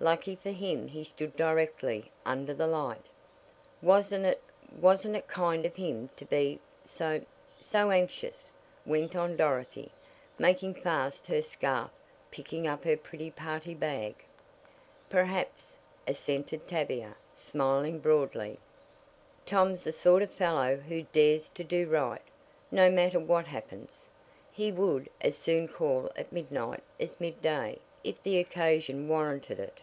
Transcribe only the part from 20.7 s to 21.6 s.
who dares